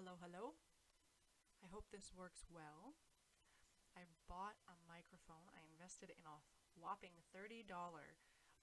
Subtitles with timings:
[0.00, 0.56] Hello, hello.
[1.60, 2.96] I hope this works well.
[3.92, 5.44] I bought a microphone.
[5.52, 6.40] I invested in a
[6.72, 7.68] whopping $30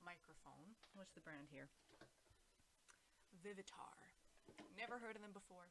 [0.02, 0.73] microphone.
[0.97, 1.70] What's the brand here?
[3.38, 4.18] Vivitar.
[4.73, 5.70] Never heard of them before.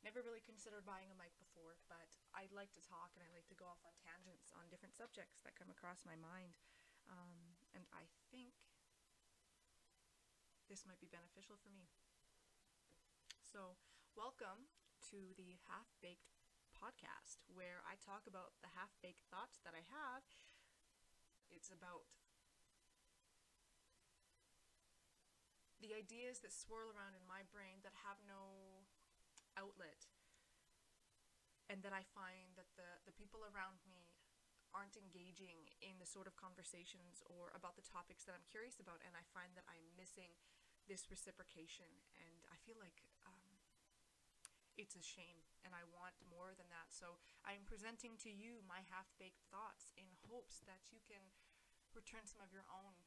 [0.00, 3.52] Never really considered buying a mic before, but I like to talk and I like
[3.52, 6.56] to go off on tangents on different subjects that come across my mind.
[7.12, 8.56] Um, and I think
[10.72, 11.92] this might be beneficial for me.
[13.44, 13.76] So,
[14.16, 14.72] welcome
[15.10, 16.32] to the Half Baked
[16.72, 20.24] podcast, where I talk about the half baked thoughts that I have.
[21.48, 22.08] It's about
[25.78, 28.84] the ideas that swirl around in my brain that have no
[29.54, 30.08] outlet
[31.68, 34.12] and that I find that the, the people around me
[34.74, 39.04] aren't engaging in the sort of conversations or about the topics that I'm curious about
[39.06, 40.34] and I find that I'm missing
[40.90, 43.04] this reciprocation and I feel like
[44.74, 48.82] it's a shame and I want more than that so I'm presenting to you my
[48.90, 51.22] half-baked thoughts in hopes that you can
[51.94, 52.98] return some of your own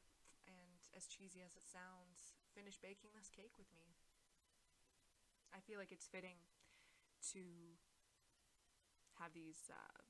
[0.48, 3.92] and as cheesy as it sounds finish baking this cake with me
[5.52, 6.40] I feel like it's fitting
[7.34, 7.42] to
[9.18, 10.00] have these uh,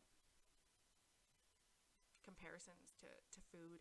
[2.23, 3.81] comparisons to, to food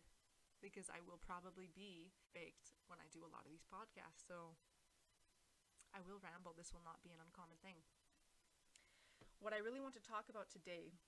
[0.58, 4.26] because I will probably be baked when I do a lot of these podcasts.
[4.26, 4.58] So
[5.92, 6.52] I will ramble.
[6.54, 7.80] This will not be an uncommon thing.
[9.38, 10.98] What I really want to talk about today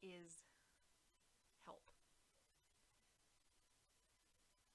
[0.00, 0.46] is
[1.64, 1.84] help.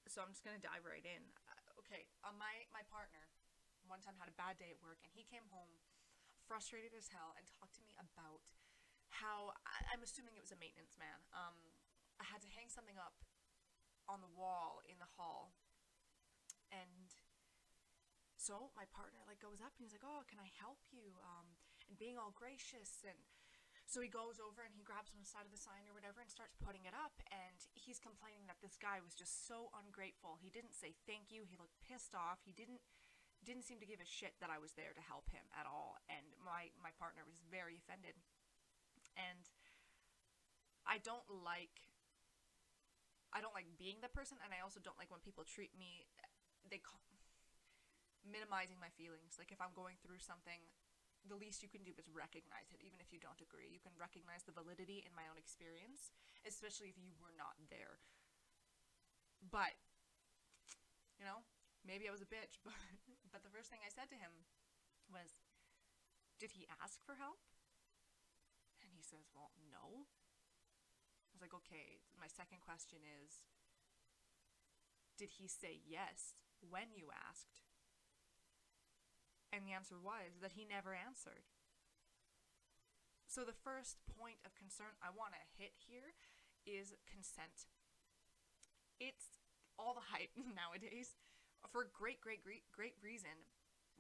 [0.05, 1.23] So I'm just going to dive right in.
[1.47, 3.31] Uh, okay, uh, my my partner
[3.89, 5.81] one time had a bad day at work and he came home
[6.45, 8.43] frustrated as hell and talked to me about
[9.11, 11.19] how I, am assuming it was a maintenance man.
[11.35, 11.55] Um,
[12.19, 13.23] I had to hang something up
[14.07, 15.55] on the wall in the hall,
[16.71, 17.10] and
[18.41, 21.53] so my partner like goes up and he's like, "Oh, can I help you?" Um,
[21.85, 23.17] and being all gracious and.
[23.91, 26.31] So he goes over and he grabs one side of the sign or whatever and
[26.31, 27.11] starts putting it up.
[27.27, 30.39] And he's complaining that this guy was just so ungrateful.
[30.39, 31.43] He didn't say thank you.
[31.43, 32.39] He looked pissed off.
[32.47, 32.79] He didn't
[33.43, 35.97] didn't seem to give a shit that I was there to help him at all.
[36.07, 38.13] And my, my partner was very offended.
[39.17, 39.49] And
[40.87, 41.91] I don't like
[43.31, 46.03] I don't like being the person and I also don't like when people treat me
[46.67, 46.99] they call
[48.25, 49.37] minimizing my feelings.
[49.37, 50.61] Like if I'm going through something,
[51.25, 53.69] the least you can do is recognize it, even if you don't agree.
[53.69, 56.09] You can recognize the validity in my own experience,
[56.45, 58.01] especially if you were not there.
[59.41, 59.77] But
[61.21, 61.45] you know,
[61.85, 62.77] maybe I was a bitch, but
[63.29, 64.49] but the first thing I said to him
[65.09, 65.37] was,
[66.41, 67.41] "Did he ask for help?"
[68.81, 70.09] And he says, "Well, no."
[71.29, 73.45] I was like, "Okay." My second question is,
[75.17, 77.61] "Did he say yes when you asked?"
[79.51, 81.43] And the answer was that he never answered.
[83.27, 86.15] So the first point of concern I want to hit here
[86.67, 87.67] is consent.
[88.99, 89.39] It's
[89.79, 91.15] all the hype nowadays
[91.67, 93.47] for great, great, great, great reason.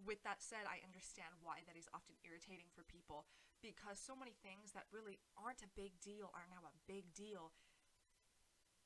[0.01, 3.29] With that said, I understand why that is often irritating for people
[3.61, 7.53] because so many things that really aren't a big deal are now a big deal.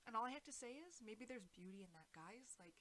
[0.05, 2.59] And all I have to say is maybe there's beauty in that, guys.
[2.61, 2.77] Like,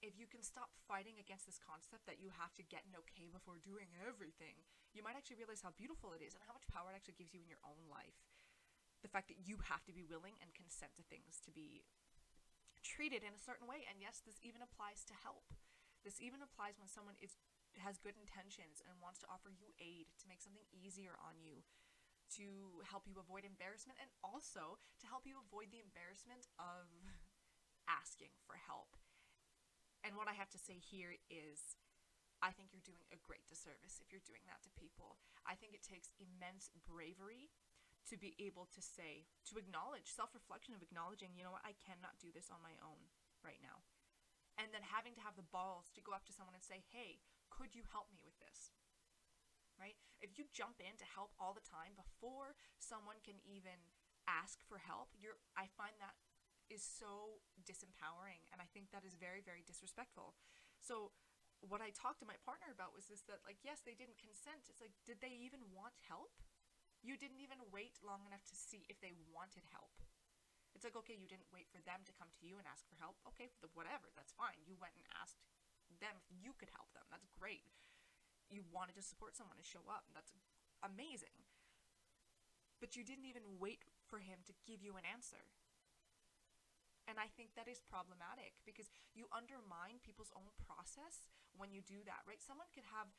[0.00, 3.28] if you can stop fighting against this concept that you have to get an okay
[3.28, 4.56] before doing everything,
[4.96, 7.36] you might actually realize how beautiful it is and how much power it actually gives
[7.36, 8.16] you in your own life.
[9.04, 11.84] The fact that you have to be willing and consent to things to be
[12.80, 13.84] treated in a certain way.
[13.88, 15.52] And yes, this even applies to help.
[16.04, 17.36] This even applies when someone is
[17.78, 21.62] has good intentions and wants to offer you aid to make something easier on you,
[22.34, 26.90] to help you avoid embarrassment, and also to help you avoid the embarrassment of
[27.86, 28.99] asking for help.
[30.00, 31.76] And what I have to say here is
[32.40, 35.20] I think you're doing a great disservice if you're doing that to people.
[35.44, 37.52] I think it takes immense bravery
[38.08, 41.76] to be able to say, to acknowledge, self reflection of acknowledging, you know what, I
[41.76, 43.12] cannot do this on my own
[43.44, 43.84] right now.
[44.56, 47.20] And then having to have the balls to go up to someone and say, hey,
[47.52, 48.72] could you help me with this?
[49.76, 49.96] Right?
[50.20, 53.80] If you jump in to help all the time before someone can even
[54.28, 56.16] ask for help, you're I find that
[56.70, 60.38] is so disempowering and I think that is very very disrespectful.
[60.78, 61.12] So
[61.60, 64.70] what I talked to my partner about was this that like yes, they didn't consent.
[64.70, 66.40] It's like did they even want help?
[67.00, 70.04] You didn't even wait long enough to see if they wanted help.
[70.74, 72.96] It's like, okay, you didn't wait for them to come to you and ask for
[73.00, 73.18] help.
[73.34, 74.60] Okay, whatever, that's fine.
[74.62, 75.40] You went and asked
[75.98, 77.04] them if you could help them.
[77.10, 77.66] That's great.
[78.48, 80.06] You wanted to support someone and show up.
[80.14, 80.30] That's
[80.84, 81.34] amazing.
[82.78, 85.44] But you didn't even wait for him to give you an answer.
[87.10, 88.86] And I think that is problematic because
[89.18, 91.26] you undermine people's own process
[91.58, 92.38] when you do that, right?
[92.38, 93.10] Someone could have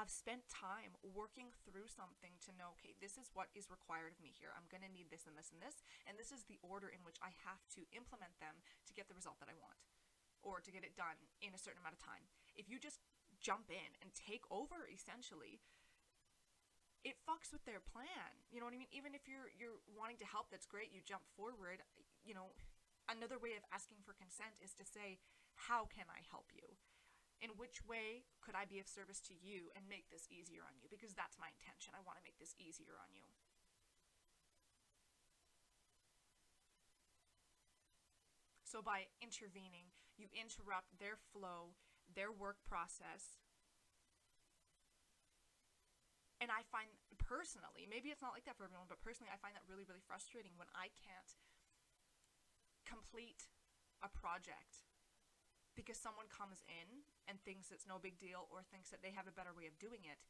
[0.00, 4.20] have spent time working through something to know, okay, this is what is required of
[4.24, 4.48] me here.
[4.56, 7.04] I'm going to need this and this and this, and this is the order in
[7.04, 9.76] which I have to implement them to get the result that I want
[10.40, 12.24] or to get it done in a certain amount of time.
[12.56, 13.04] If you just
[13.36, 15.60] jump in and take over essentially,
[17.04, 18.32] it fucks with their plan.
[18.48, 18.92] You know what I mean?
[18.94, 20.94] Even if you're you're wanting to help, that's great.
[20.94, 21.82] You jump forward.
[22.22, 22.54] You know,
[23.12, 25.20] another way of asking for consent is to say,
[25.68, 26.80] "How can I help you?"
[27.42, 30.78] in which way could I be of service to you and make this easier on
[30.78, 30.86] you?
[30.86, 31.90] Because that's my intention.
[31.90, 33.26] I want to make this easier on you.
[38.62, 41.76] So, by intervening, you interrupt their flow,
[42.08, 43.42] their work process.
[46.40, 46.88] And I find
[47.20, 50.00] personally, maybe it's not like that for everyone, but personally, I find that really, really
[50.00, 51.36] frustrating when I can't
[52.84, 53.48] complete
[54.02, 54.84] a project
[55.72, 59.24] because someone comes in and thinks it's no big deal or thinks that they have
[59.30, 60.20] a better way of doing it.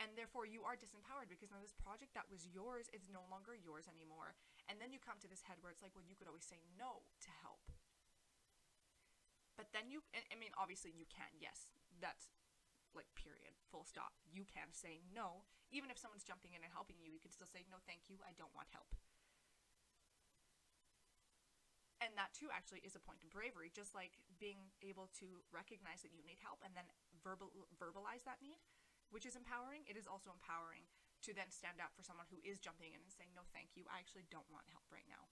[0.00, 3.54] And therefore, you are disempowered because now this project that was yours is no longer
[3.54, 4.34] yours anymore.
[4.66, 6.58] And then you come to this head where it's like, well, you could always say
[6.74, 7.70] no to help.
[9.54, 11.70] But then you, I mean, obviously you can, yes.
[12.02, 12.26] That's
[12.98, 14.18] like, period, full stop.
[14.26, 15.46] You can say no.
[15.70, 18.18] Even if someone's jumping in and helping you, you can still say, no, thank you,
[18.26, 18.90] I don't want help
[22.02, 26.02] and that too actually is a point of bravery just like being able to recognize
[26.02, 26.86] that you need help and then
[27.22, 28.58] verbal verbalize that need
[29.12, 29.84] which is empowering.
[29.84, 30.88] It is also empowering
[31.28, 33.84] to then stand up for someone who is jumping in and saying no thank you.
[33.86, 35.28] I actually don't want help right now.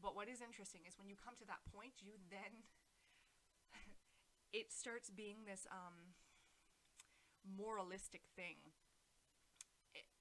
[0.00, 2.66] But what is interesting is when you come to that point you then
[4.56, 6.16] it starts being this um
[7.44, 8.72] moralistic thing.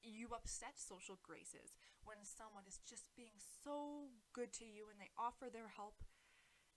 [0.03, 5.13] You upset social graces when someone is just being so good to you and they
[5.17, 6.01] offer their help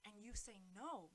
[0.04, 1.14] and you say no.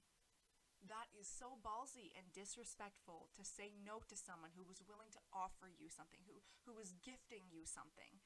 [0.79, 5.21] That is so ballsy and disrespectful to say no to someone who was willing to
[5.35, 8.23] offer you something, who, who was gifting you something.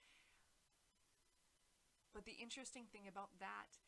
[2.14, 3.82] But the interesting thing about that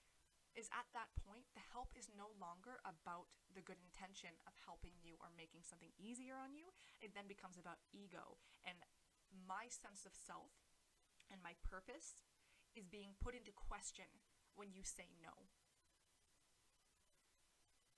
[0.58, 4.98] is at that point, the help is no longer about the good intention of helping
[5.04, 6.74] you or making something easier on you.
[7.06, 8.82] It then becomes about ego and
[9.46, 10.65] my sense of self
[11.32, 12.26] and my purpose
[12.76, 14.08] is being put into question
[14.56, 15.50] when you say no.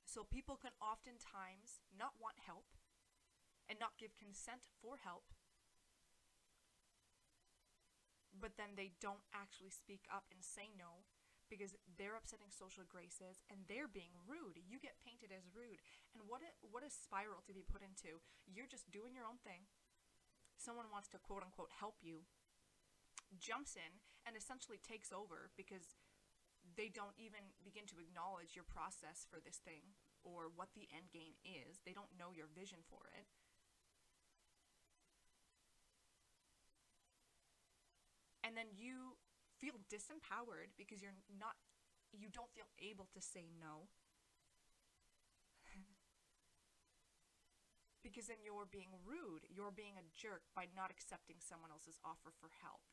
[0.08, 2.78] So people can oftentimes not want help
[3.68, 5.36] and not give consent for help,
[8.32, 11.04] but then they don't actually speak up and say no
[11.52, 14.60] because they're upsetting social graces and they're being rude.
[14.60, 15.84] You get painted as rude.
[16.16, 18.24] And what a what a spiral to be put into.
[18.48, 19.68] You're just doing your own thing
[20.58, 22.26] someone wants to quote unquote help you,
[23.36, 26.00] jumps in and essentially takes over because
[26.76, 31.12] they don't even begin to acknowledge your process for this thing or what the end
[31.12, 31.80] game is.
[31.84, 33.28] They don't know your vision for it.
[38.44, 39.20] And then you
[39.60, 41.56] feel disempowered because you're not
[42.16, 43.92] you don't feel able to say no
[48.06, 49.44] because then you're being rude.
[49.52, 52.88] You're being a jerk by not accepting someone else's offer for help.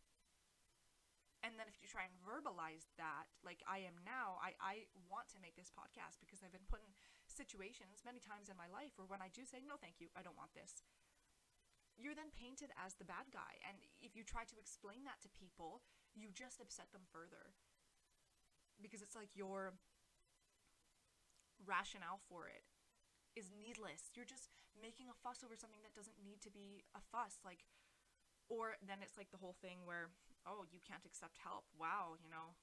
[1.44, 5.28] And then if you try and verbalize that, like I am now, I, I want
[5.36, 6.96] to make this podcast because I've been put in
[7.28, 10.24] situations many times in my life where when I do say, no, thank you, I
[10.24, 10.80] don't want this,
[12.00, 13.60] you're then painted as the bad guy.
[13.60, 15.84] And if you try to explain that to people,
[16.16, 17.52] you just upset them further.
[18.80, 19.76] Because it's like your
[21.62, 22.64] rationale for it
[23.36, 24.10] is needless.
[24.16, 27.38] You're just making a fuss over something that doesn't need to be a fuss.
[27.44, 27.62] Like,
[28.50, 30.10] or then it's like the whole thing where,
[30.44, 31.68] oh, you can't accept help.
[31.76, 32.56] Wow, you know,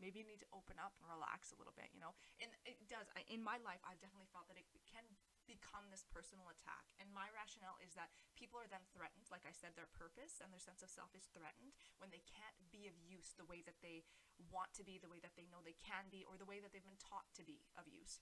[0.00, 2.12] maybe you need to open up and relax a little bit, you know?
[2.40, 3.08] And it does.
[3.16, 5.04] I, in my life, I've definitely felt that it can
[5.48, 6.84] become this personal attack.
[6.98, 9.30] And my rationale is that people are then threatened.
[9.30, 12.56] Like I said, their purpose and their sense of self is threatened when they can't
[12.68, 14.04] be of use the way that they
[14.50, 16.74] want to be, the way that they know they can be, or the way that
[16.74, 18.20] they've been taught to be of use.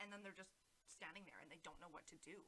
[0.00, 0.54] And then they're just
[0.88, 2.46] standing there and they don't know what to do.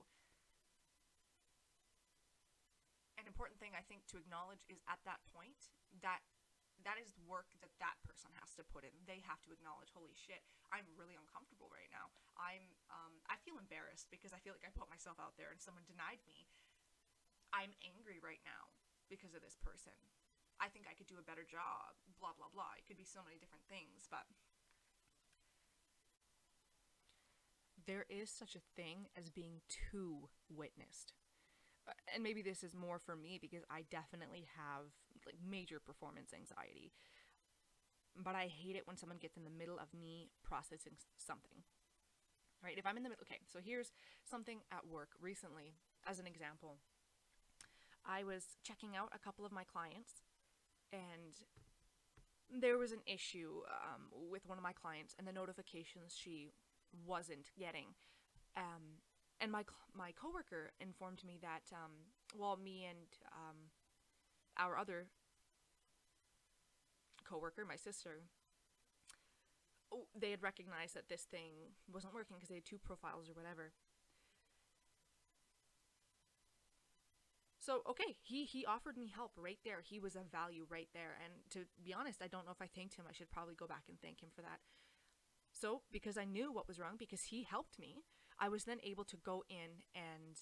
[3.33, 5.73] Important thing I think to acknowledge is at that point
[6.05, 6.21] that
[6.85, 8.93] that is work that that person has to put in.
[9.09, 12.13] They have to acknowledge, holy shit, I'm really uncomfortable right now.
[12.37, 15.63] I'm, um, I feel embarrassed because I feel like I put myself out there and
[15.63, 16.51] someone denied me.
[17.57, 18.77] I'm angry right now
[19.09, 19.97] because of this person.
[20.61, 21.97] I think I could do a better job.
[22.21, 22.77] Blah blah blah.
[22.79, 24.25] It could be so many different things, but
[27.87, 31.15] there is such a thing as being too witnessed.
[32.15, 34.87] And maybe this is more for me because I definitely have
[35.27, 36.93] like major performance anxiety.
[38.17, 41.65] But I hate it when someone gets in the middle of me processing something.
[42.63, 42.79] Right?
[42.79, 45.75] If I'm in the middle, okay, so here's something at work recently
[46.07, 46.77] as an example.
[48.07, 50.23] I was checking out a couple of my clients,
[50.93, 51.35] and
[52.51, 56.53] there was an issue um, with one of my clients and the notifications she
[57.07, 57.95] wasn't getting.
[58.57, 59.01] Um,
[59.43, 61.91] and my my coworker informed me that um,
[62.35, 63.57] while me and um,
[64.57, 65.09] our other
[67.29, 68.23] coworker, my sister,
[69.93, 73.35] oh, they had recognized that this thing wasn't working because they had two profiles or
[73.35, 73.73] whatever.
[77.59, 79.83] So okay, he he offered me help right there.
[79.83, 81.19] He was of value right there.
[81.23, 83.07] And to be honest, I don't know if I thanked him.
[83.11, 84.61] I should probably go back and thank him for that.
[85.53, 88.03] So because I knew what was wrong, because he helped me,
[88.43, 90.37] I was then able to go in and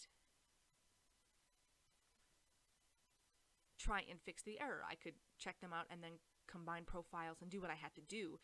[3.78, 4.80] try and fix the error.
[4.90, 6.12] I could check them out and then
[6.50, 8.40] combine profiles and do what I had to do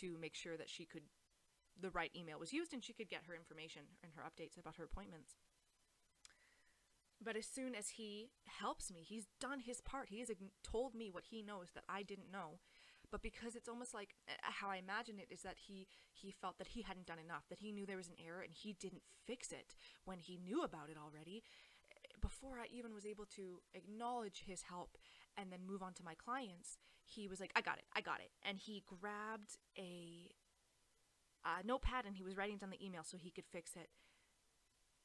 [0.00, 1.04] to make sure that she could
[1.80, 4.76] the right email was used and she could get her information and her updates about
[4.76, 5.36] her appointments.
[7.22, 10.08] But as soon as he helps me, he's done his part.
[10.10, 10.30] He has
[10.62, 12.58] told me what he knows that I didn't know.
[13.10, 16.58] But because it's almost like uh, how I imagine it is that he he felt
[16.58, 19.02] that he hadn't done enough, that he knew there was an error and he didn't
[19.26, 19.74] fix it
[20.04, 21.42] when he knew about it already.
[22.20, 24.98] Before I even was able to acknowledge his help
[25.36, 28.20] and then move on to my clients, he was like, "I got it, I got
[28.20, 30.30] it," and he grabbed a,
[31.44, 33.88] a notepad and he was writing down the email so he could fix it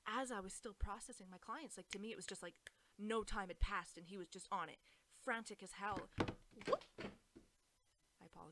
[0.08, 2.56] as I was still processing my clients, like to me, it was just like
[3.00, 4.78] no time had passed and he was just on it,
[5.24, 6.10] frantic as hell.
[6.68, 6.84] Whoop.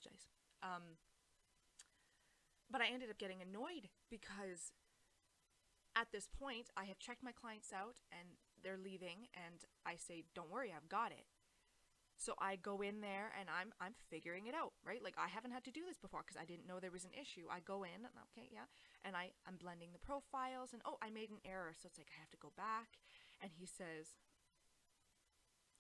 [0.02, 0.26] Apologize.
[0.64, 0.98] Um,
[2.70, 4.72] but I ended up getting annoyed because
[5.96, 10.24] at this point, I have checked my clients out and they're leaving, and I say,
[10.34, 11.26] "Don't worry, I've got it."
[12.22, 15.04] So I go in there and I'm I'm figuring it out, right?
[15.04, 17.18] Like I haven't had to do this before because I didn't know there was an
[17.18, 17.50] issue.
[17.50, 18.70] I go in and okay, yeah,
[19.04, 22.14] and I I'm blending the profiles and oh, I made an error, so it's like
[22.14, 23.02] I have to go back.
[23.42, 24.14] And he says,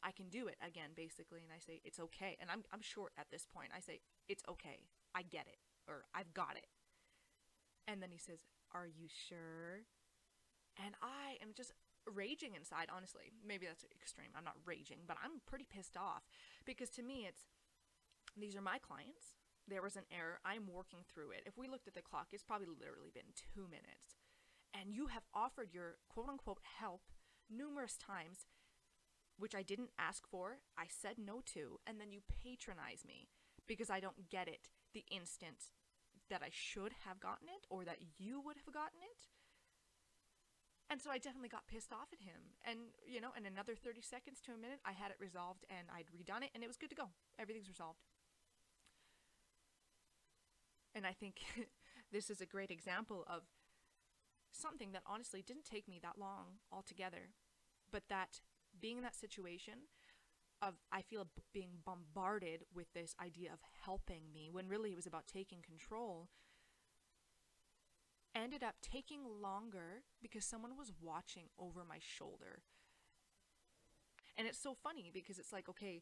[0.03, 2.37] I can do it again, basically, and I say it's okay.
[2.39, 3.69] And I'm I'm short at this point.
[3.75, 4.89] I say it's okay.
[5.13, 6.67] I get it, or I've got it.
[7.87, 9.85] And then he says, "Are you sure?"
[10.79, 11.73] And I am just
[12.09, 13.33] raging inside, honestly.
[13.45, 14.33] Maybe that's extreme.
[14.35, 16.23] I'm not raging, but I'm pretty pissed off
[16.65, 17.45] because to me, it's
[18.37, 19.35] these are my clients.
[19.67, 20.39] There was an error.
[20.43, 21.43] I'm working through it.
[21.45, 24.17] If we looked at the clock, it's probably literally been two minutes.
[24.73, 27.01] And you have offered your quote unquote help
[27.49, 28.47] numerous times,
[29.41, 30.59] which I didn't ask for.
[30.77, 31.79] I said no to.
[31.87, 33.27] And then you patronize me
[33.67, 35.73] because I don't get it the instant
[36.29, 39.25] that I should have gotten it or that you would have gotten it.
[40.91, 42.53] And so I definitely got pissed off at him.
[42.67, 45.87] And, you know, in another 30 seconds to a minute, I had it resolved and
[45.89, 47.09] I'd redone it and it was good to go.
[47.39, 48.05] Everything's resolved.
[50.93, 51.41] And I think
[52.11, 53.41] this is a great example of
[54.51, 57.31] something that honestly didn't take me that long altogether,
[57.91, 58.41] but that
[58.81, 59.73] being in that situation
[60.61, 65.07] of I feel being bombarded with this idea of helping me when really it was
[65.07, 66.29] about taking control
[68.35, 72.61] ended up taking longer because someone was watching over my shoulder.
[74.37, 76.01] And it's so funny because it's like, okay,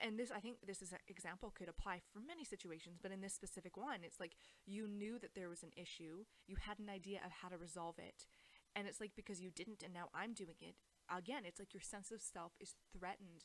[0.00, 3.20] and this, I think this is an example could apply for many situations, but in
[3.20, 6.90] this specific one, it's like you knew that there was an issue, you had an
[6.90, 8.26] idea of how to resolve it.
[8.74, 10.76] And it's like because you didn't, and now I'm doing it,
[11.14, 13.44] again, it's like your sense of self is threatened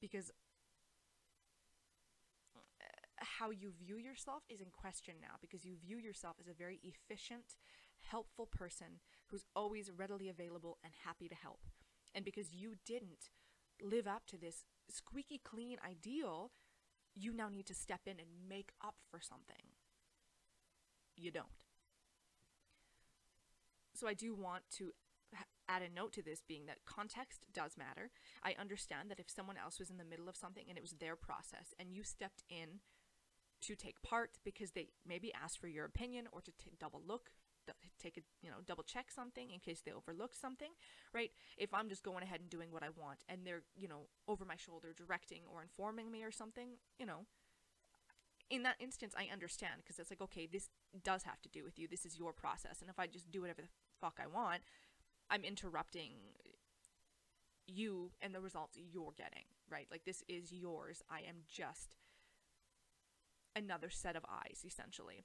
[0.00, 0.30] because
[2.56, 2.60] uh,
[3.18, 6.80] how you view yourself is in question now because you view yourself as a very
[6.82, 7.56] efficient,
[8.10, 11.60] helpful person who's always readily available and happy to help.
[12.14, 13.30] And because you didn't
[13.82, 16.52] live up to this squeaky clean ideal,
[17.14, 19.74] you now need to step in and make up for something.
[21.16, 21.46] You don't.
[23.94, 24.92] So I do want to
[25.68, 28.10] add a note to this being that context does matter.
[28.42, 30.92] I understand that if someone else was in the middle of something and it was
[30.92, 32.80] their process and you stepped in
[33.62, 37.30] to take part because they maybe asked for your opinion or to t- double look
[37.98, 40.70] take a you know double check something in case they overlook something
[41.12, 41.32] right?
[41.56, 44.44] If i'm just going ahead and doing what i want and they're you know over
[44.44, 47.26] my shoulder directing or informing me or something you know
[48.50, 50.68] in that instance i understand because it's like okay this
[51.02, 51.88] does have to do with you.
[51.88, 52.80] This is your process.
[52.80, 53.68] And if i just do whatever the
[54.00, 54.62] fuck i want
[55.30, 56.12] i'm interrupting
[57.66, 61.96] you and the results you're getting right like this is yours i am just
[63.56, 65.24] another set of eyes, essentially.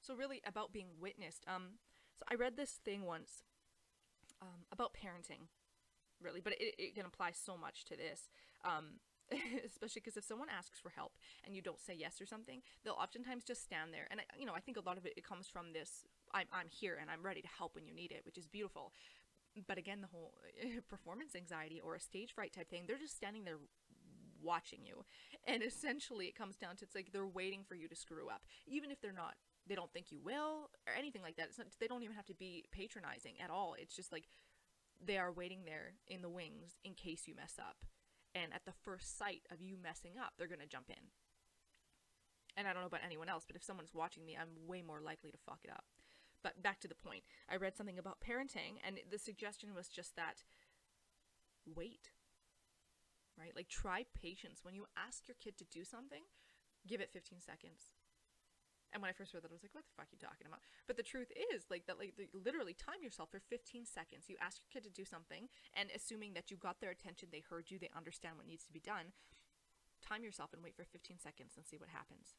[0.00, 1.44] So really about being witnessed.
[1.46, 1.78] Um,
[2.18, 3.42] so I read this thing once
[4.40, 5.46] um, about parenting,
[6.20, 8.30] really, but it, it can apply so much to this.
[8.64, 9.00] Um,
[9.66, 11.12] especially because if someone asks for help
[11.44, 14.06] and you don't say yes or something, they'll oftentimes just stand there.
[14.10, 16.46] And I, you know, I think a lot of it, it comes from this: I'm
[16.52, 18.92] I'm here and I'm ready to help when you need it, which is beautiful.
[19.66, 20.34] But again, the whole
[20.88, 23.58] performance anxiety or a stage fright type thing, they're just standing there
[24.42, 25.04] watching you,
[25.46, 28.42] and essentially it comes down to it's like they're waiting for you to screw up,
[28.66, 29.34] even if they're not.
[29.68, 31.46] They don't think you will or anything like that.
[31.46, 33.76] It's not, they don't even have to be patronizing at all.
[33.78, 34.24] It's just like
[35.04, 37.76] they are waiting there in the wings in case you mess up
[38.34, 41.12] and at the first sight of you messing up, they're going to jump in.
[42.56, 45.00] And I don't know about anyone else, but if someone's watching me, I'm way more
[45.00, 45.84] likely to fuck it up.
[46.42, 50.16] But back to the point, I read something about parenting, and the suggestion was just
[50.16, 50.42] that
[51.64, 52.10] wait,
[53.38, 53.54] right?
[53.54, 54.60] Like, try patience.
[54.62, 56.22] When you ask your kid to do something,
[56.86, 57.92] give it 15 seconds.
[58.92, 60.46] And when I first read that, I was like, what the fuck are you talking
[60.46, 60.60] about?
[60.86, 64.28] But the truth is, like, that, like, literally time yourself for 15 seconds.
[64.28, 67.40] You ask your kid to do something, and assuming that you got their attention, they
[67.40, 69.16] heard you, they understand what needs to be done,
[70.04, 72.36] time yourself and wait for 15 seconds and see what happens.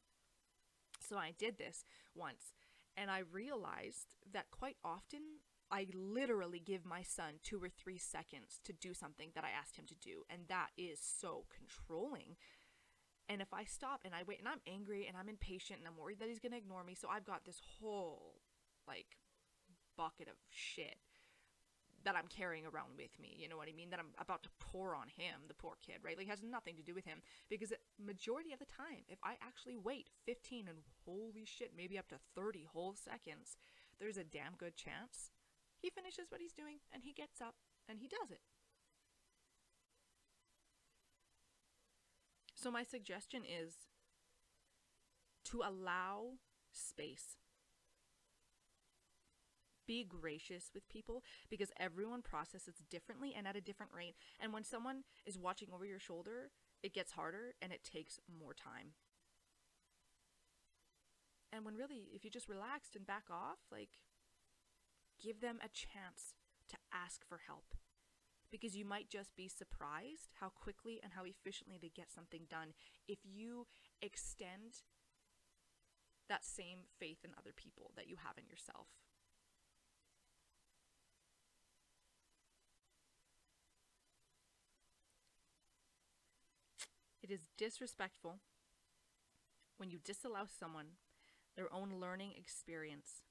[1.02, 1.84] So I did this
[2.14, 2.54] once,
[2.96, 8.60] and I realized that quite often I literally give my son two or three seconds
[8.64, 12.36] to do something that I asked him to do, and that is so controlling
[13.28, 15.96] and if I stop and I wait and I'm angry and I'm impatient and I'm
[15.96, 18.40] worried that he's going to ignore me, so I've got this whole
[18.86, 19.16] like
[19.96, 20.98] bucket of shit
[22.04, 23.88] that I'm carrying around with me, you know what I mean?
[23.88, 26.18] That I'm about to pour on him, the poor kid, right?
[26.18, 29.76] Like has nothing to do with him because majority of the time, if I actually
[29.76, 33.56] wait 15 and holy shit, maybe up to 30 whole seconds,
[33.98, 35.32] there's a damn good chance
[35.84, 37.56] he finishes what he's doing and he gets up
[37.88, 38.40] and he does it.
[42.64, 43.74] So, my suggestion is
[45.50, 46.38] to allow
[46.72, 47.36] space.
[49.86, 54.14] Be gracious with people because everyone processes differently and at a different rate.
[54.40, 56.52] And when someone is watching over your shoulder,
[56.82, 58.92] it gets harder and it takes more time.
[61.52, 63.90] And when really, if you just relaxed and back off, like,
[65.22, 66.32] give them a chance
[66.70, 67.74] to ask for help
[68.50, 72.74] because you might just be surprised how quickly and how efficiently they get something done
[73.08, 73.66] if you
[74.00, 74.82] extend
[76.28, 78.86] that same faith in other people that you have in yourself.
[87.22, 88.40] It is disrespectful
[89.78, 91.00] when you disallow someone
[91.56, 93.22] their own learning experience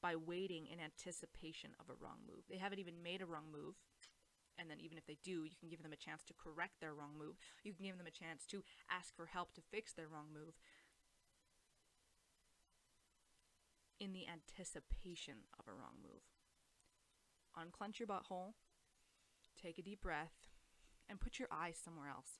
[0.00, 2.44] by waiting in anticipation of a wrong move.
[2.48, 3.74] They haven't even made a wrong move,
[4.58, 6.94] and then even if they do, you can give them a chance to correct their
[6.94, 7.38] wrong move.
[7.62, 10.58] You can give them a chance to ask for help to fix their wrong move.
[14.00, 16.26] In the anticipation of a wrong move.
[17.56, 18.54] Unclench your butthole,
[19.60, 20.46] take a deep breath,
[21.08, 22.38] and put your eyes somewhere else.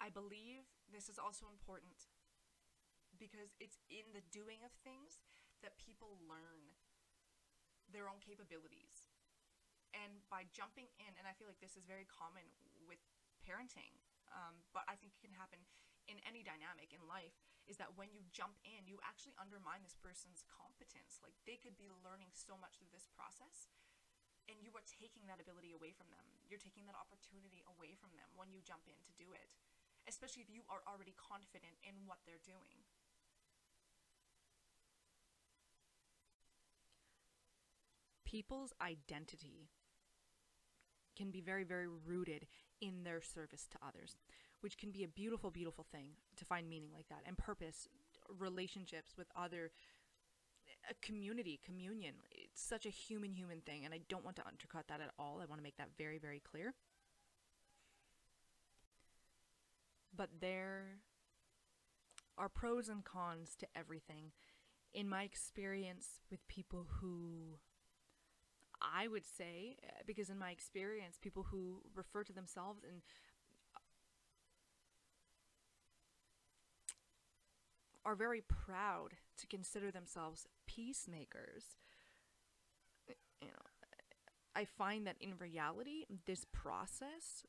[0.00, 2.06] I believe this is also important
[3.18, 5.18] because it's in the doing of things
[5.64, 6.74] that people learn
[7.88, 9.08] their own capabilities.
[9.94, 12.44] And by jumping in, and I feel like this is very common
[12.84, 13.00] with
[13.40, 13.96] parenting,
[14.28, 15.62] um, but I think it can happen
[16.06, 17.34] in any dynamic in life,
[17.66, 21.18] is that when you jump in, you actually undermine this person's competence.
[21.18, 23.70] Like they could be learning so much through this process,
[24.46, 26.22] and you are taking that ability away from them.
[26.46, 29.50] You're taking that opportunity away from them when you jump in to do it,
[30.06, 32.86] especially if you are already confident in what they're doing.
[38.26, 39.70] People's identity
[41.16, 42.46] can be very, very rooted
[42.82, 44.16] in their service to others,
[44.60, 47.88] which can be a beautiful, beautiful thing to find meaning like that and purpose,
[48.38, 49.70] relationships with other,
[50.90, 52.16] a community, communion.
[52.30, 55.40] It's such a human, human thing, and I don't want to undercut that at all.
[55.40, 56.74] I want to make that very, very clear.
[60.14, 60.98] But there
[62.36, 64.32] are pros and cons to everything.
[64.92, 67.58] In my experience with people who
[68.94, 73.02] I would say, uh, because in my experience, people who refer to themselves and
[78.04, 81.76] are very proud to consider themselves peacemakers.
[83.40, 83.62] You know,
[84.54, 87.44] I find that in reality, this process,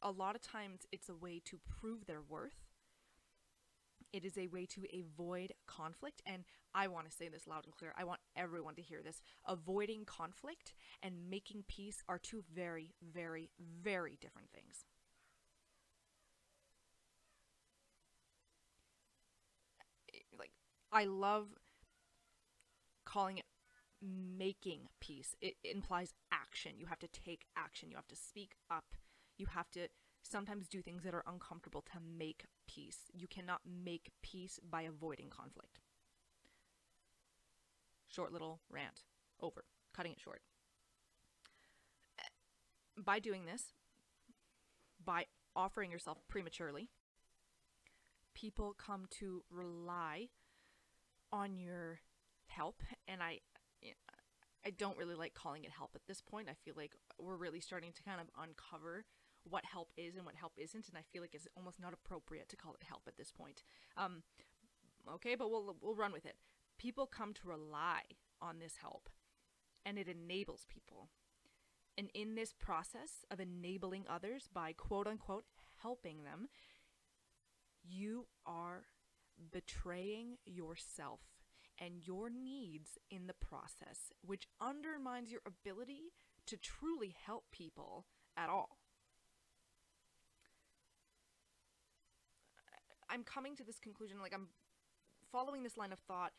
[0.00, 2.67] a lot of times, it's a way to prove their worth
[4.12, 6.22] it is a way to avoid conflict.
[6.26, 6.44] And
[6.74, 7.92] I want to say this loud and clear.
[7.96, 9.22] I want everyone to hear this.
[9.46, 13.50] Avoiding conflict and making peace are two very, very,
[13.82, 14.84] very different things.
[20.12, 20.52] Eh, like,
[20.92, 21.48] I love
[23.04, 23.44] calling it
[24.00, 25.34] making peace.
[25.40, 26.72] It implies action.
[26.78, 27.90] You have to take action.
[27.90, 28.94] You have to speak up.
[29.36, 29.88] You have to
[30.22, 33.10] sometimes do things that are uncomfortable to make peace.
[33.12, 35.78] You cannot make peace by avoiding conflict.
[38.06, 39.02] Short little rant.
[39.40, 39.64] Over.
[39.94, 40.40] Cutting it short.
[42.96, 43.74] By doing this,
[45.04, 46.90] by offering yourself prematurely,
[48.34, 50.28] people come to rely
[51.32, 52.00] on your
[52.46, 53.40] help and I
[54.66, 56.48] I don't really like calling it help at this point.
[56.50, 59.04] I feel like we're really starting to kind of uncover
[59.50, 62.48] what help is and what help isn't, and I feel like it's almost not appropriate
[62.50, 63.62] to call it help at this point.
[63.96, 64.22] Um,
[65.14, 66.36] okay, but we'll we'll run with it.
[66.78, 68.02] People come to rely
[68.40, 69.08] on this help,
[69.84, 71.08] and it enables people.
[71.96, 75.44] And in this process of enabling others by quote unquote
[75.82, 76.48] helping them,
[77.82, 78.84] you are
[79.52, 81.20] betraying yourself
[81.80, 86.12] and your needs in the process, which undermines your ability
[86.46, 88.06] to truly help people
[88.36, 88.77] at all.
[93.10, 94.48] I'm coming to this conclusion, like, I'm
[95.32, 96.32] following this line of thought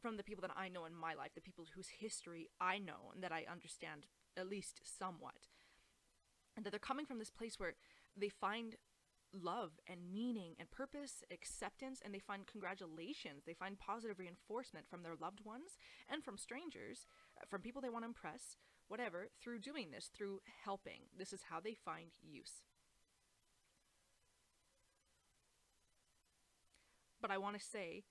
[0.00, 3.12] from the people that I know in my life, the people whose history I know
[3.14, 5.48] and that I understand at least somewhat.
[6.56, 7.74] And that they're coming from this place where
[8.16, 8.76] they find
[9.32, 13.42] love and meaning and purpose, acceptance, and they find congratulations.
[13.44, 17.06] They find positive reinforcement from their loved ones and from strangers,
[17.40, 18.56] uh, from people they want to impress,
[18.88, 21.02] whatever, through doing this, through helping.
[21.16, 22.62] This is how they find use.
[27.24, 28.02] But I want to say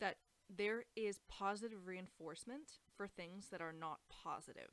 [0.00, 0.16] that
[0.52, 4.72] there is positive reinforcement for things that are not positive.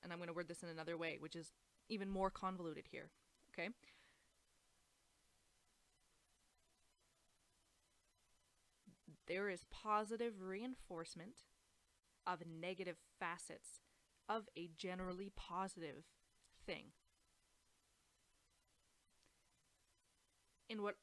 [0.00, 1.50] And I'm going to word this in another way, which is
[1.88, 3.10] even more convoluted here.
[3.52, 3.70] Okay?
[9.26, 11.38] There is positive reinforcement
[12.28, 13.80] of negative facets
[14.28, 16.04] of a generally positive
[16.64, 16.92] thing.
[20.70, 20.94] And what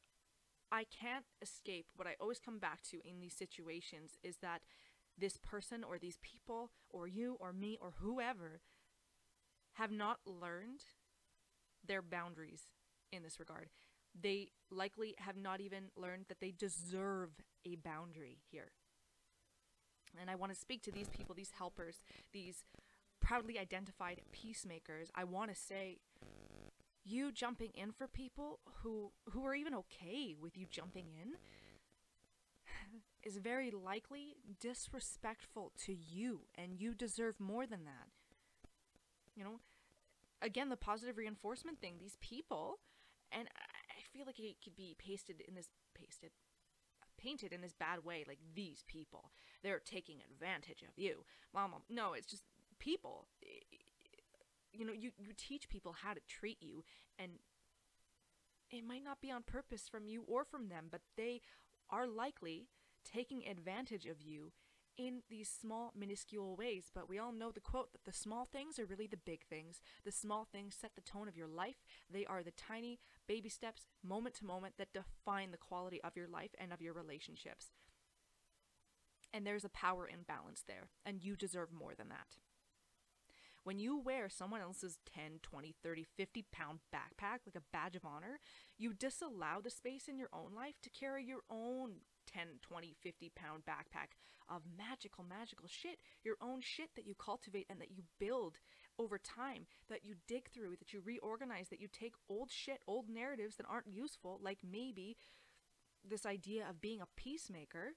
[0.75, 4.61] I can't escape, what I always come back to in these situations is that
[5.17, 8.59] this person or these people or you or me or whoever
[9.75, 10.81] have not learned
[11.87, 12.63] their boundaries
[13.13, 13.69] in this regard.
[14.19, 17.29] They likely have not even learned that they deserve
[17.65, 18.71] a boundary here.
[20.19, 22.65] And I want to speak to these people, these helpers, these
[23.21, 25.09] proudly identified peacemakers.
[25.15, 25.99] I want to say
[27.05, 31.33] you jumping in for people who who are even okay with you jumping in
[33.23, 38.09] is very likely disrespectful to you and you deserve more than that.
[39.35, 39.59] You know,
[40.41, 42.79] again the positive reinforcement thing these people
[43.31, 43.47] and
[43.89, 46.31] i feel like it could be pasted in this pasted
[47.17, 49.31] painted in this bad way like these people.
[49.63, 51.23] They're taking advantage of you.
[51.53, 52.43] Mama no it's just
[52.79, 53.27] people
[54.77, 56.83] you know you, you teach people how to treat you
[57.17, 57.31] and
[58.71, 61.41] it might not be on purpose from you or from them but they
[61.89, 62.67] are likely
[63.03, 64.51] taking advantage of you
[64.97, 66.91] in these small, minuscule ways.
[66.93, 69.81] But we all know the quote that the small things are really the big things.
[70.03, 71.83] The small things set the tone of your life.
[72.11, 76.27] They are the tiny baby steps, moment to moment, that define the quality of your
[76.27, 77.71] life and of your relationships.
[79.33, 82.37] And there's a power imbalance there, and you deserve more than that.
[83.65, 88.05] When you wear someone else's 10, 20, 30, 50 pound backpack like a badge of
[88.05, 88.39] honor,
[88.77, 91.93] you disallow the space in your own life to carry your own
[92.31, 94.13] 10, 20, 50 pound backpack
[94.47, 98.59] of magical, magical shit, your own shit that you cultivate and that you build
[98.99, 103.09] over time, that you dig through, that you reorganize, that you take old shit, old
[103.09, 105.17] narratives that aren't useful, like maybe
[106.07, 107.93] this idea of being a peacemaker,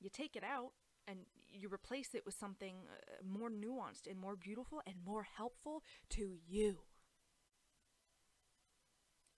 [0.00, 0.72] you take it out
[1.06, 5.82] and you replace it with something uh, more nuanced and more beautiful and more helpful
[6.10, 6.78] to you.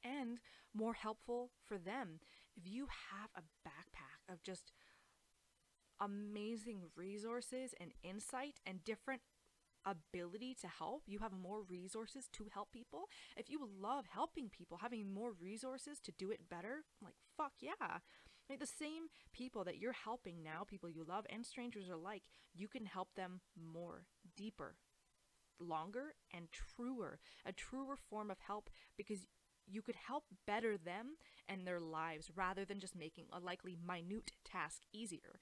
[0.04, 0.38] And
[0.74, 2.20] more helpful for them
[2.56, 4.72] if you have a backpack of just
[6.00, 9.22] amazing resources and insight and different
[9.84, 13.04] ability to help, you have more resources to help people.
[13.36, 17.98] If you love helping people, having more resources to do it better, like fuck yeah.
[18.48, 22.22] The same people that you're helping now, people you love and strangers alike,
[22.54, 24.06] you can help them more,
[24.36, 24.76] deeper,
[25.60, 27.18] longer, and truer.
[27.44, 29.26] A truer form of help because
[29.66, 31.16] you could help better them
[31.48, 35.40] and their lives rather than just making a likely minute task easier.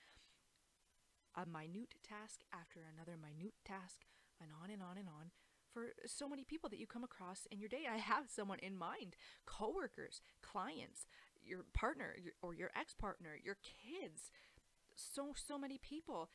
[1.37, 4.07] A minute task after another minute task,
[4.41, 5.31] and on and on and on.
[5.73, 8.77] For so many people that you come across in your day, I have someone in
[8.77, 11.07] mind coworkers, clients,
[11.47, 14.31] your partner or your ex partner, your kids,
[14.97, 16.31] so so many people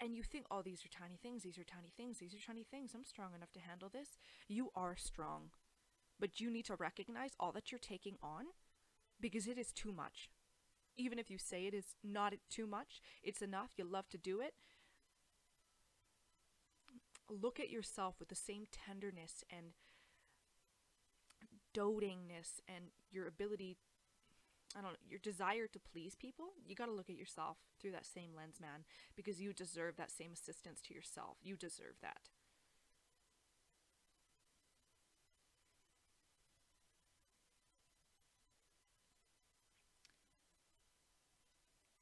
[0.00, 2.64] and you think oh these are tiny things these are tiny things these are tiny
[2.64, 4.18] things i'm strong enough to handle this.
[4.48, 5.50] You are strong
[6.20, 8.46] but you need to recognize all that you're taking on
[9.20, 10.30] because it is too much.
[10.96, 14.40] Even if you say it is not too much it's enough you love to do
[14.40, 14.54] it.
[17.30, 19.72] Look at yourself with the same tenderness and
[21.74, 23.76] dotingness and your ability
[24.76, 27.92] I don't know, your desire to please people, you got to look at yourself through
[27.92, 31.36] that same lens, man, because you deserve that same assistance to yourself.
[31.42, 32.30] You deserve that.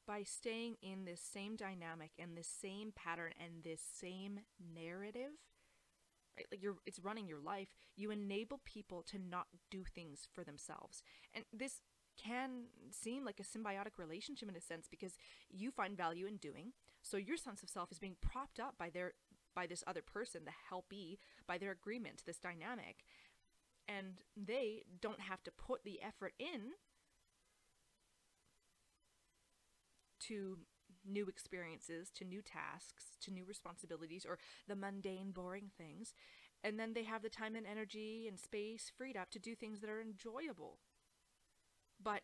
[0.06, 4.40] By staying in this same dynamic and this same pattern and this same
[4.74, 5.30] narrative,
[6.36, 6.46] right?
[6.50, 11.04] Like you're it's running your life, you enable people to not do things for themselves.
[11.32, 11.80] And this
[12.22, 15.16] can seem like a symbiotic relationship in a sense because
[15.50, 16.72] you find value in doing.
[17.02, 19.14] So your sense of self is being propped up by their
[19.54, 23.04] by this other person, the helpee, by their agreement, this dynamic.
[23.88, 26.74] And they don't have to put the effort in
[30.20, 30.58] to
[31.04, 36.14] new experiences, to new tasks, to new responsibilities, or the mundane, boring things.
[36.62, 39.80] And then they have the time and energy and space freed up to do things
[39.80, 40.78] that are enjoyable.
[42.02, 42.22] But,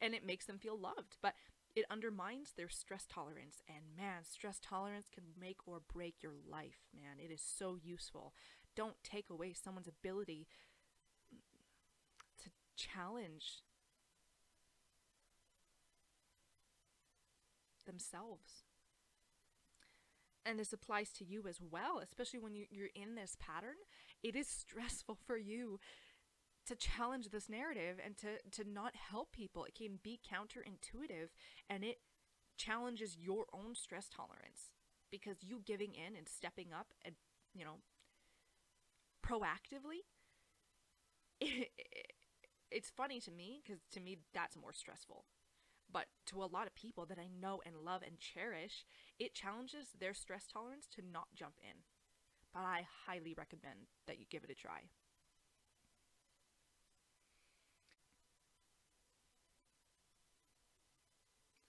[0.00, 1.16] and it makes them feel loved.
[1.22, 1.34] But
[1.74, 3.62] it undermines their stress tolerance.
[3.68, 7.18] And man, stress tolerance can make or break your life, man.
[7.18, 8.32] It is so useful.
[8.74, 10.46] Don't take away someone's ability
[12.42, 13.62] to challenge
[17.86, 18.64] themselves.
[20.44, 23.76] And this applies to you as well, especially when you, you're in this pattern.
[24.22, 25.80] It is stressful for you
[26.66, 29.64] to challenge this narrative and to, to not help people.
[29.64, 31.28] It can be counterintuitive
[31.70, 31.98] and it
[32.56, 34.72] challenges your own stress tolerance
[35.10, 37.14] because you giving in and stepping up and,
[37.54, 37.78] you know,
[39.22, 40.04] proactively,
[41.40, 42.12] it, it,
[42.70, 45.24] it's funny to me because to me, that's more stressful
[45.92, 48.84] but to a lot of people that I know and love and cherish,
[49.18, 51.78] it challenges their stress tolerance to not jump in.
[52.54, 54.90] But I highly recommend that you give it a try.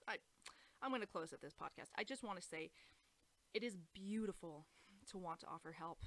[0.08, 0.16] I
[0.82, 1.90] I'm going to close at this podcast.
[1.96, 2.70] I just want to say
[3.54, 4.66] it is beautiful
[5.10, 5.98] to want to offer help.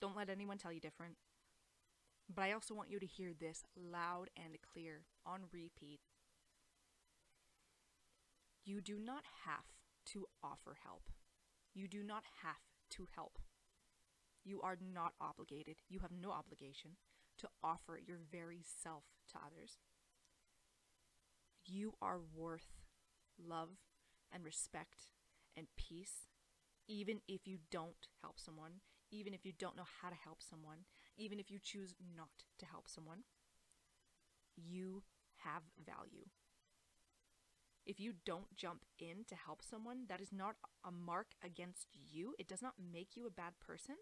[0.00, 1.16] Don't let anyone tell you different.
[2.32, 6.00] But I also want you to hear this loud and clear on repeat
[8.64, 9.64] you do not have
[10.06, 11.02] to offer help.
[11.74, 12.56] You do not have
[12.92, 13.38] to help.
[14.44, 15.76] You are not obligated.
[15.88, 16.92] You have no obligation
[17.38, 19.78] to offer your very self to others.
[21.66, 22.72] You are worth
[23.38, 23.70] love
[24.34, 25.06] and respect
[25.56, 26.28] and peace,
[26.88, 30.78] even if you don't help someone, even if you don't know how to help someone,
[31.16, 33.20] even if you choose not to help someone.
[34.56, 35.04] You
[35.44, 36.26] have value.
[37.86, 42.34] If you don't jump in to help someone, that is not a mark against you.
[42.38, 43.96] It does not make you a bad person.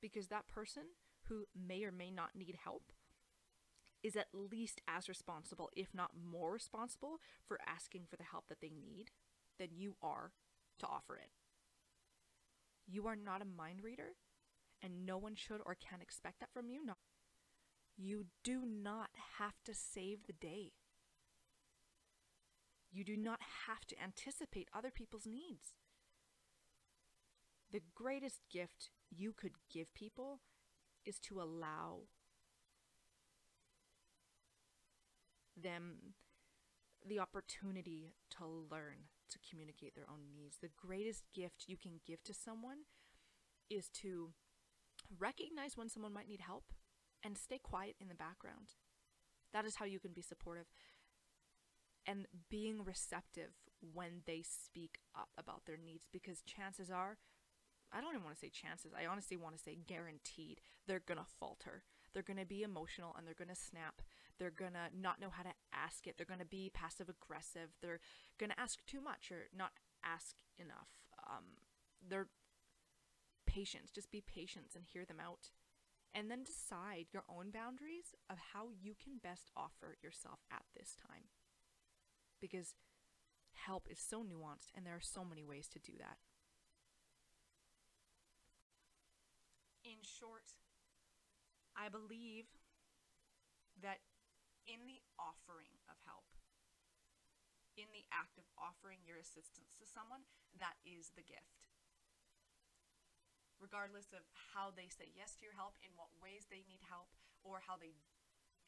[0.00, 0.82] Because that person
[1.28, 2.92] who may or may not need help
[4.02, 8.60] is at least as responsible, if not more responsible, for asking for the help that
[8.60, 9.10] they need
[9.58, 10.32] than you are
[10.78, 11.30] to offer it.
[12.86, 14.16] You are not a mind reader,
[14.82, 16.84] and no one should or can expect that from you.
[16.84, 16.94] No.
[17.96, 20.72] You do not have to save the day.
[22.90, 25.74] You do not have to anticipate other people's needs.
[27.70, 30.40] The greatest gift you could give people
[31.06, 32.08] is to allow
[35.62, 36.14] them
[37.06, 40.58] the opportunity to learn to communicate their own needs.
[40.60, 42.84] The greatest gift you can give to someone
[43.70, 44.32] is to
[45.18, 46.64] recognize when someone might need help
[47.24, 48.74] and stay quiet in the background.
[49.52, 50.66] That is how you can be supportive
[52.06, 57.18] and being receptive when they speak up about their needs because chances are
[57.94, 58.92] I don't even want to say chances.
[58.96, 61.84] I honestly want to say guaranteed they're going to falter.
[62.12, 64.00] They're going to be emotional and they're going to snap.
[64.38, 66.16] They're going to not know how to ask it.
[66.16, 67.70] They're going to be passive aggressive.
[67.80, 68.00] They're
[68.38, 69.72] going to ask too much or not
[70.04, 70.88] ask enough.
[71.18, 71.62] Um,
[72.06, 72.28] they're
[73.46, 73.90] patience.
[73.90, 75.50] Just be patient and hear them out.
[76.14, 80.94] And then decide your own boundaries of how you can best offer yourself at this
[80.94, 81.32] time
[82.40, 82.74] because
[83.54, 86.18] help is so nuanced and there are so many ways to do that.
[89.84, 90.58] In short,
[91.76, 92.44] I believe
[93.80, 93.98] that
[94.66, 96.28] in the offering of help,
[97.74, 100.28] in the act of offering your assistance to someone,
[100.60, 101.72] that is the gift.
[103.56, 107.14] Regardless of how they say yes to your help, in what ways they need help,
[107.46, 107.94] or how they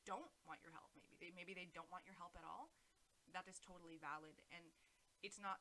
[0.07, 2.71] don't want your help, maybe they maybe they don't want your help at all.
[3.35, 4.63] That is totally valid, and
[5.21, 5.59] it's not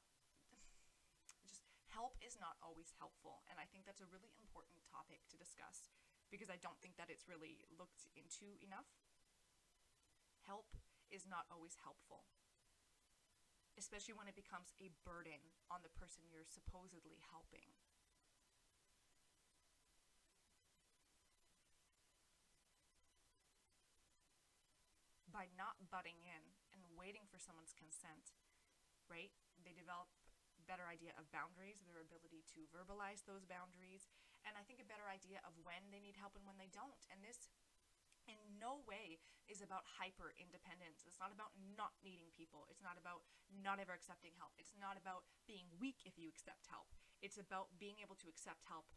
[1.42, 5.36] just help is not always helpful, and I think that's a really important topic to
[5.42, 5.90] discuss
[6.30, 8.90] because I don't think that it's really looked into enough.
[10.46, 10.76] Help
[11.10, 12.26] is not always helpful
[13.78, 17.74] especially when it becomes a burden on the person you're supposedly helping.
[25.34, 28.38] By not butting in and waiting for someone's consent,
[29.10, 29.34] right?
[29.66, 30.14] They develop
[30.64, 34.08] better idea of boundaries, their ability to verbalize those boundaries,
[34.48, 37.04] and I think a better idea of when they need help and when they don't.
[37.12, 37.52] And this
[38.28, 41.04] in no way is about hyper independence.
[41.04, 42.66] It's not about not needing people.
[42.72, 44.56] It's not about not ever accepting help.
[44.56, 46.88] It's not about being weak if you accept help.
[47.20, 48.88] It's about being able to accept help.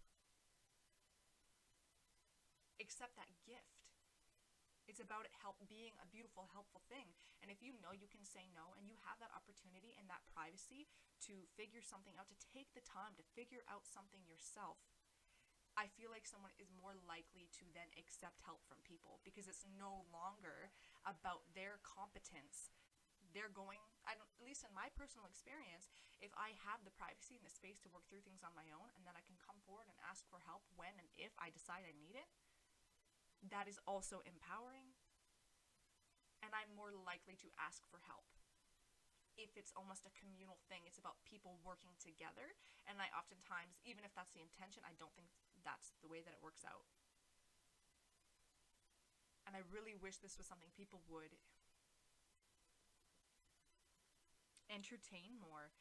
[2.78, 3.86] Accept that gift.
[4.86, 7.10] It's about it help being a beautiful, helpful thing.
[7.42, 10.22] And if you know you can say no and you have that opportunity and that
[10.30, 10.86] privacy
[11.26, 14.78] to figure something out, to take the time to figure out something yourself,
[15.76, 19.68] I feel like someone is more likely to then accept help from people because it's
[19.76, 20.72] no longer
[21.04, 22.72] about their competence.
[23.36, 25.92] They're going, I don't, at least in my personal experience,
[26.24, 28.88] if I have the privacy and the space to work through things on my own
[28.96, 31.84] and then I can come forward and ask for help when and if I decide
[31.84, 32.28] I need it,
[33.52, 34.96] that is also empowering.
[36.40, 38.24] And I'm more likely to ask for help
[39.36, 40.88] if it's almost a communal thing.
[40.88, 42.56] It's about people working together.
[42.88, 45.28] And I oftentimes, even if that's the intention, I don't think
[45.66, 46.86] that's the way that it works out.
[49.50, 51.34] And I really wish this was something people would
[54.70, 55.74] entertain more.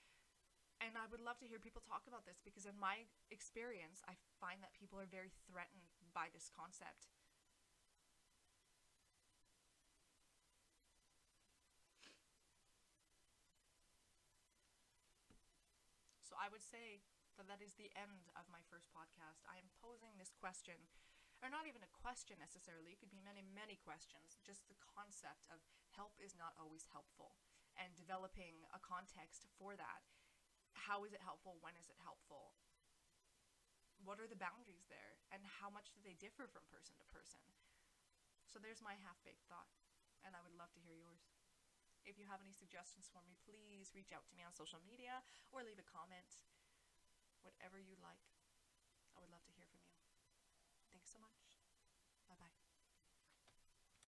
[0.83, 4.19] And I would love to hear people talk about this because, in my experience, I
[4.41, 7.09] find that people are very threatened by this concept.
[16.27, 17.01] So I would say
[17.35, 19.43] that that is the end of my first podcast.
[19.43, 20.79] I am posing this question,
[21.43, 25.43] or not even a question necessarily, it could be many, many questions, just the concept
[25.51, 25.59] of
[25.91, 27.35] help is not always helpful
[27.75, 30.07] and developing a context for that.
[30.87, 31.59] How is it helpful?
[31.59, 32.55] When is it helpful?
[34.03, 35.19] What are the boundaries there?
[35.31, 37.43] And how much do they differ from person to person?
[38.47, 39.71] So there's my half baked thought,
[40.23, 41.27] and I would love to hear yours.
[42.07, 45.25] If you have any suggestions for me, please reach out to me on social media
[45.49, 46.45] or leave a comment.
[47.45, 48.25] Whatever you like.
[49.15, 49.54] I would love to